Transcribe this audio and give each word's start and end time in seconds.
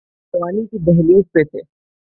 جوانی 0.33 0.65
کی 0.65 0.77
دہلیز 0.77 1.23
پہ 1.33 1.43
تھے۔ 1.43 1.61